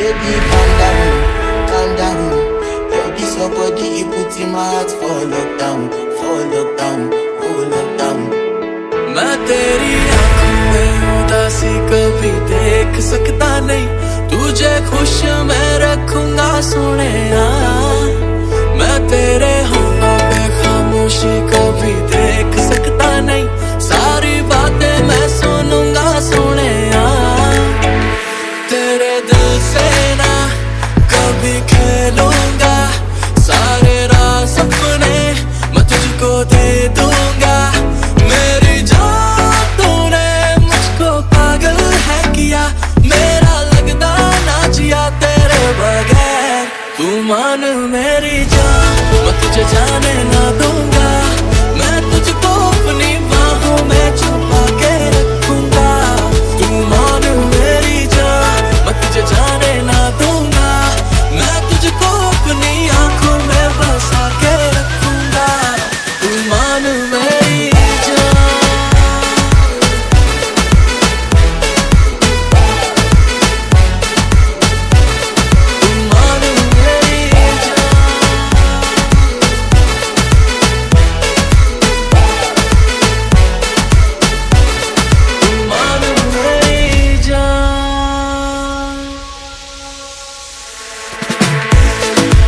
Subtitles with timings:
[0.00, 1.00] Baby, calm down,
[1.70, 2.20] calm down.
[2.92, 5.80] Yo, this your body, you put in my heart for lockdown,
[6.18, 7.00] for lockdown,
[7.46, 8.20] oh lockdown.
[9.16, 13.86] मैं तेरी आंखों में उदासी कभी देख सकता नहीं
[14.30, 15.16] तुझे खुश
[15.48, 17.12] मैं रखूंगा सोने
[18.78, 19.79] मैं तेरे होना
[31.71, 32.75] खेलूँगा।
[33.39, 35.17] सारे राज सपने
[35.73, 36.67] मैं तुझको दे
[36.99, 37.57] दूँगा।
[38.21, 40.29] मेरी जान तूने
[40.67, 42.63] मुझको पागल है किया।
[43.03, 44.13] मेरा लगदा
[44.47, 46.65] ना जिया तेरे बगैर।
[46.97, 47.61] तू मान
[47.93, 48.95] मेरी जान,
[49.25, 49.80] मैं तुझे जाने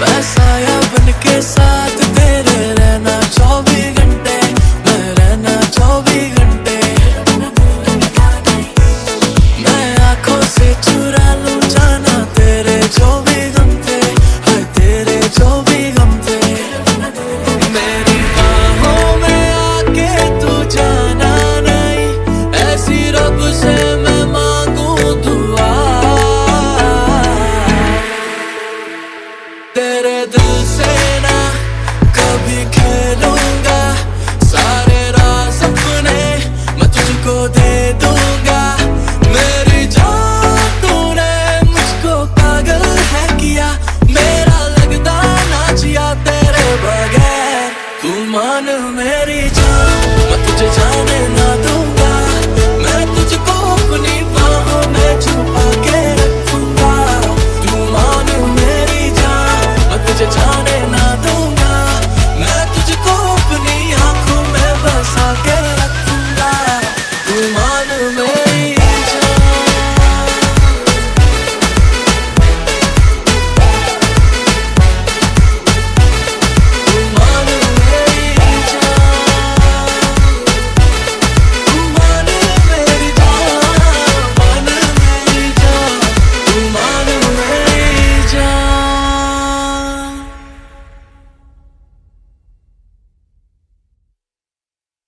[0.00, 0.76] मैं साया
[2.16, 4.36] तेरे रहना चौबीस घंटे
[5.18, 6.76] रहना चौबीस घंटे।
[9.62, 14.00] मैं आँखों से चुरा लूँ जाना तेरे चौबीस घंटे
[14.78, 16.38] तेरे चौबीस घंटे।
[19.64, 21.32] आके तू जाना
[21.68, 22.06] नहीं,
[22.66, 23.00] ऐसी
[23.62, 23.74] से
[29.76, 31.34] तेरे दिल से ना
[32.16, 33.80] कभी खेलूँगा।
[34.44, 36.16] सारे राज अपने,
[36.78, 37.74] मैं तुझको दे
[38.04, 38.62] दूँगा।
[39.34, 41.34] मेरी जान तूने
[41.72, 43.68] मुझको पागल है किया।
[44.08, 45.20] मेरा लगता
[45.52, 47.70] ना जिया तेरे बगैर।
[48.02, 49.65] तू मान मेरी जान